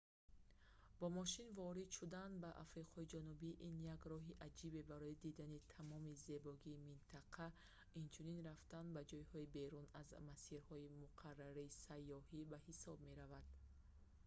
[0.99, 6.81] бо мошин ворид шудан ба африқои ҷанубӣ ин як роҳи аҷибе барои дидани тамоми зебогии
[6.87, 7.47] минтақа
[8.01, 13.45] инчунин рафтан ба ҷойҳои берун аз масирҳои муқаррарии сайёҳӣ ба ҳисоб меравад